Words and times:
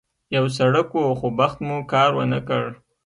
یو 0.35 0.45
سړک 0.57 0.89
و، 0.93 0.99
خو 1.19 1.27
بخت 1.39 1.57
مو 1.67 1.77
کار 1.91 2.09
ونه 2.17 2.39
کړ. 2.47 2.65